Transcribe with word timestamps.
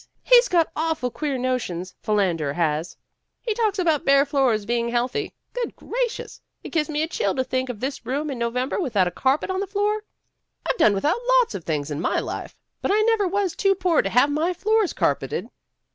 He's 0.23 0.47
got 0.47 0.71
awful 0.75 1.11
queer 1.11 1.37
notions, 1.37 1.93
Phil 2.01 2.19
ander 2.19 2.53
has. 2.53 2.97
He 3.39 3.53
talks 3.53 3.77
about 3.77 4.03
bare 4.03 4.25
floors 4.25 4.65
being 4.65 4.89
healthy. 4.89 5.35
Good 5.53 5.75
gracious! 5.75 6.41
It 6.63 6.69
gives 6.71 6.89
me 6.89 7.03
a 7.03 7.07
chill 7.07 7.35
to 7.35 7.43
think 7.43 7.69
of 7.69 7.79
this 7.81 8.03
room 8.03 8.31
in 8.31 8.39
November 8.39 8.79
without 8.81 9.07
a 9.07 9.11
carpet 9.11 9.51
on 9.51 9.59
the 9.59 9.67
floor. 9.67 10.03
I've 10.67 10.79
done 10.79 10.95
without 10.95 11.21
lots 11.37 11.53
of 11.53 11.65
things 11.65 11.91
in 11.91 12.01
my 12.01 12.19
life, 12.19 12.55
but 12.81 12.89
I 12.91 12.99
never 13.01 13.27
was 13.27 13.55
too 13.55 13.75
poor 13.75 14.01
to 14.01 14.09
have 14.09 14.31
my 14.31 14.53
floors 14.55 14.91
carpeted." 14.91 15.49